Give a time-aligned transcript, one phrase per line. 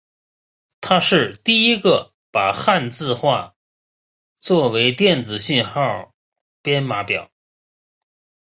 [0.81, 3.53] 它是第一个把汉字化
[4.39, 6.11] 作电子讯号的
[6.63, 7.29] 编码表。